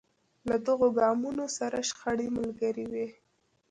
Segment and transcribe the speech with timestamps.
[0.49, 3.07] له دغو ګامونو سره شخړې ملګرې وې.